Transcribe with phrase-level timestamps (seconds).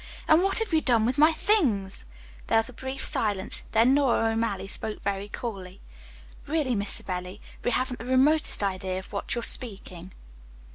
[0.27, 2.07] "And what have you done with my things!"
[2.47, 3.61] There was a brief silence.
[3.71, 5.79] Then Nora O'Malley spoke very coolly.
[6.47, 10.13] "Really, Miss Savelli, we haven't the remotest idea of what you are speaking."